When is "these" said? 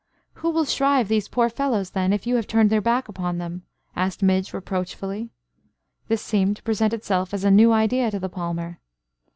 1.09-1.27